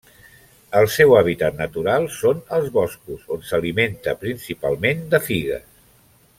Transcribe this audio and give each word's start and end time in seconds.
El 0.77 0.87
seu 0.93 1.11
hàbitat 1.17 1.59
natural 1.59 2.07
són 2.21 2.41
els 2.59 2.71
boscos, 2.79 3.21
on 3.37 3.47
s'alimenta 3.51 4.19
principalment 4.25 5.09
de 5.15 5.25
figues. 5.31 5.71